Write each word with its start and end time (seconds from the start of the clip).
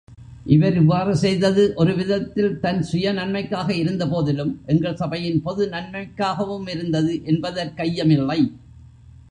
இவர் 0.45 0.73
இவ்வாறு 0.73 1.15
செய்தது, 1.15 1.73
ஒரு 1.75 1.95
விதத்தில் 1.95 2.59
தன் 2.59 2.81
சுய 2.81 3.11
நன்மைக்காக 3.11 3.73
இருந்தபோதிலும், 3.73 4.61
எங்கள் 4.65 4.95
சபையின் 4.95 5.41
பொது 5.41 5.69
நன்மைக்காகவுமிருந்தது 5.69 7.13
என்பதற்கையமில்லை. 7.25 8.41